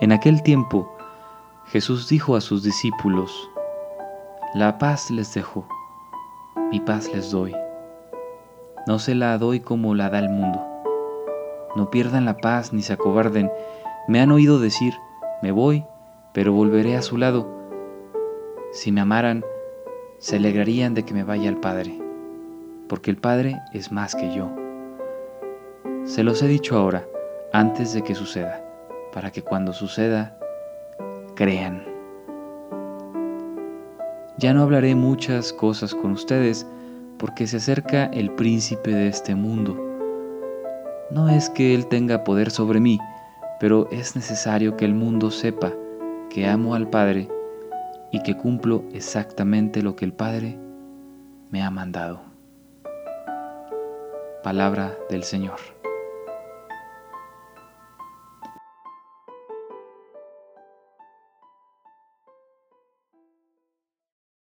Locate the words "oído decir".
14.30-14.94